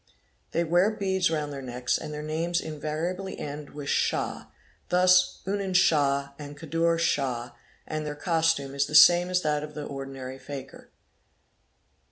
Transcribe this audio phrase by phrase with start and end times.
[0.49, 4.47] They wear beads round their necks, and their names invariably end with 'Shah'
[4.89, 7.51] thus 'Unen Shah' and 'Kadur Shah,'
[7.85, 9.43] and their costume is the same as.
[9.43, 10.89] that of the ordinary fakir.